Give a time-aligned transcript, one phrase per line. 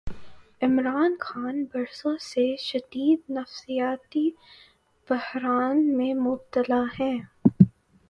[0.61, 4.29] عمران خان برسوں سے شدید نفسیاتی
[5.07, 7.17] بحران میں مبتلا ہیں۔